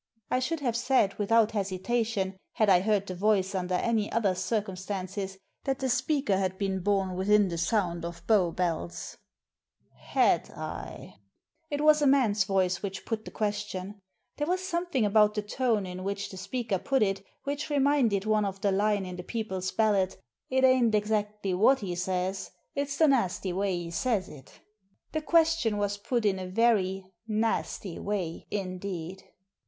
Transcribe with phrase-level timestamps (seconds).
[0.31, 5.37] I should have said without hesitation, had I heard the voice under any other circumstances,
[5.65, 9.19] that the speaker had been bom within the sound of Bow Bells.
[9.95, 11.17] "Had I?" Digitized by VjOO^IC THE HOUSEBOAT 275
[11.69, 13.99] It was a man's voice which put the question.
[14.37, 18.45] There was something about the tone in which the speaker put it which reminded one
[18.45, 20.15] of the line in the people's ballad,"
[20.49, 24.61] It ain't exactly what 'e sez, it's the nasty way 'e sez it"
[25.11, 29.21] The question was put in a very "nasty way" indeed.